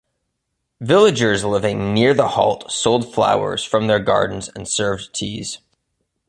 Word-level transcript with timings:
Villagers 0.81 1.43
living 1.45 1.93
near 1.93 2.15
the 2.15 2.29
halt 2.29 2.71
sold 2.71 3.13
flowers 3.13 3.63
from 3.63 3.85
their 3.85 3.99
gardens 3.99 4.49
and 4.55 4.67
served 4.67 5.13
teas. 5.13 5.59